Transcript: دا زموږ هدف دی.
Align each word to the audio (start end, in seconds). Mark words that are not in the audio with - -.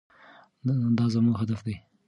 دا 0.97 1.05
زموږ 1.13 1.35
هدف 1.41 1.59
دی. 1.67 1.75